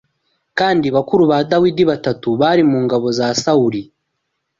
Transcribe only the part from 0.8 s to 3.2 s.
bakuru ba Dawidi batatu bari mu ngabo